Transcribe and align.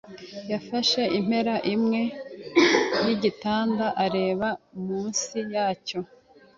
yafashe 0.51 1.01
impera 1.19 1.55
imwe 1.73 2.01
yigitanda 3.03 3.87
areba 4.05 4.47
munsi 4.85 5.37
yacyo. 5.53 5.99